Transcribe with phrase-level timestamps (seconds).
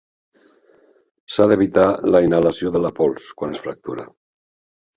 [1.33, 4.11] S'ha d'evitar la inhalació de la pols quan es fractura.